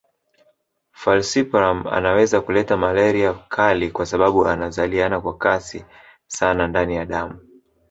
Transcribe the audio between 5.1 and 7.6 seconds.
kwa kasi sana ndani ya damu